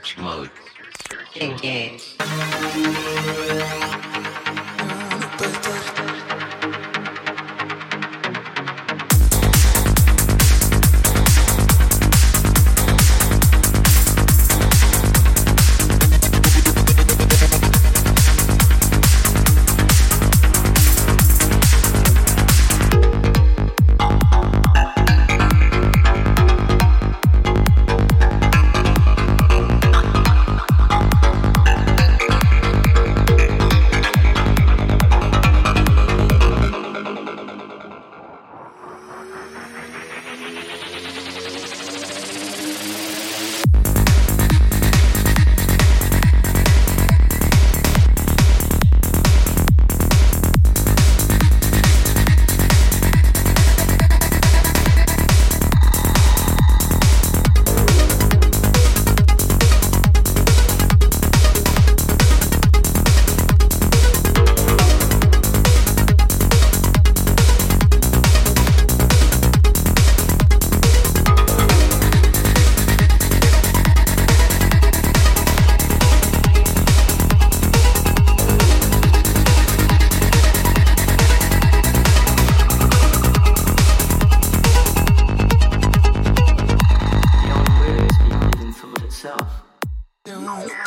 search 0.00 0.18
mode. 0.18 0.50
Engage. 1.36 2.16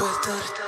puedo 0.04 0.38
estar. 0.38 0.63